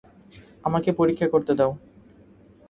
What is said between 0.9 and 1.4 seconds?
পরীক্ষা